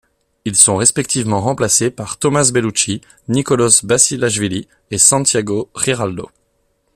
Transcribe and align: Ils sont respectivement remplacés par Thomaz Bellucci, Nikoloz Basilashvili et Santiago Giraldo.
Ils 0.45 0.55
sont 0.55 0.77
respectivement 0.77 1.41
remplacés 1.41 1.91
par 1.91 2.17
Thomaz 2.17 2.49
Bellucci, 2.51 3.01
Nikoloz 3.27 3.81
Basilashvili 3.83 4.67
et 4.89 4.97
Santiago 4.97 5.69
Giraldo. 5.79 6.27